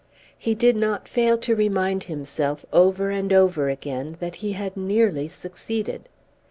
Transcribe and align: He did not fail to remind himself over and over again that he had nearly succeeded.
He 0.35 0.55
did 0.55 0.75
not 0.75 1.07
fail 1.07 1.37
to 1.37 1.55
remind 1.55 2.05
himself 2.05 2.65
over 2.73 3.11
and 3.11 3.31
over 3.31 3.69
again 3.69 4.17
that 4.19 4.37
he 4.41 4.53
had 4.53 4.75
nearly 4.75 5.27
succeeded. 5.27 6.09